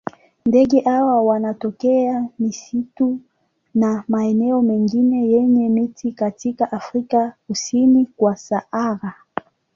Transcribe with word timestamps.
Ndege 0.45 0.79
hawa 0.79 1.21
wanatokea 1.21 2.25
misitu 2.39 3.19
na 3.75 4.03
maeneo 4.07 4.61
mengine 4.61 5.27
yenye 5.27 5.69
miti 5.69 6.11
katika 6.11 6.71
Afrika 6.71 7.33
kusini 7.47 8.05
kwa 8.05 8.35
Sahara. 8.35 9.13